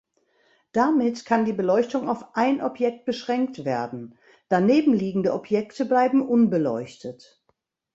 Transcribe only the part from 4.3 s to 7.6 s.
danebenliegende Objekte bleiben unbeleuchtet.